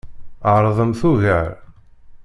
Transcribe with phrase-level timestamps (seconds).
[0.53, 1.49] Ɛeṛḍemt ugar.